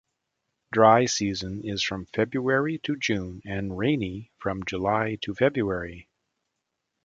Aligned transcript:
Dry 0.71 1.05
season 1.05 1.61
is 1.63 1.83
from 1.83 2.07
February 2.07 2.79
to 2.79 2.95
June 2.95 3.43
and 3.45 3.77
rainy 3.77 4.31
from 4.39 4.65
July 4.65 5.19
to 5.21 5.35
February. 5.35 6.09